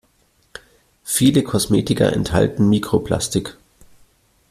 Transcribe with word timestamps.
Viele 1.03 1.43
Kosmetika 1.43 2.05
enthalten 2.05 2.67
Mikroplastik. 2.69 3.55